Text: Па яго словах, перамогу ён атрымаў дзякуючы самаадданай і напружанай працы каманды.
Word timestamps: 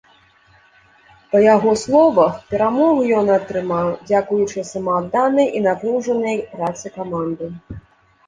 Па 1.33 1.39
яго 1.55 1.71
словах, 1.81 2.39
перамогу 2.53 3.01
ён 3.19 3.27
атрымаў 3.37 3.91
дзякуючы 4.11 4.59
самаадданай 4.71 5.47
і 5.59 5.61
напружанай 5.67 6.37
працы 6.57 6.85
каманды. 6.97 7.45